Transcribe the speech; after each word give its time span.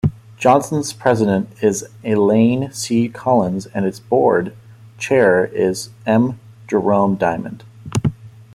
Johnson's 0.39 0.93
president 0.93 1.53
is 1.61 1.85
Elaine 2.03 2.71
C. 2.71 3.07
Collins 3.07 3.67
and 3.67 3.85
its 3.85 3.99
board 3.99 4.55
chair 4.97 5.45
is 5.45 5.91
M. 6.07 6.39
Jerome 6.67 7.17
Diamond. 7.17 7.63